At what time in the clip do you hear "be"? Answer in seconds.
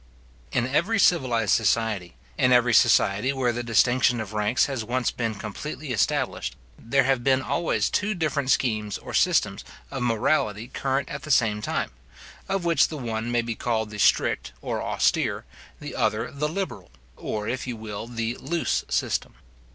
13.43-13.53